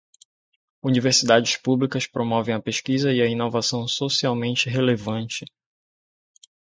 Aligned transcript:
Universidades 0.81 1.57
públicas 1.59 2.07
promovem 2.07 2.55
a 2.55 2.59
pesquisa 2.59 3.13
e 3.13 3.21
a 3.21 3.27
inovação 3.27 3.87
socialmente 3.87 4.67
relevante. 4.67 5.45